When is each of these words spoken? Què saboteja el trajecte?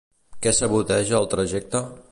Què 0.45 0.53
saboteja 0.59 1.19
el 1.21 1.31
trajecte? 1.35 1.85